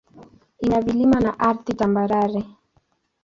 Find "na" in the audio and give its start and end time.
1.19-1.39